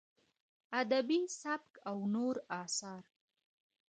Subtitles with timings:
[0.81, 3.03] ادبي سبک او نور اثار: